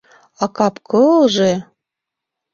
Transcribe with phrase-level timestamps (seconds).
[0.43, 1.51] А кап-кылже...